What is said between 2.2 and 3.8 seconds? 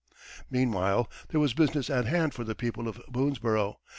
for the people of Boonesborough.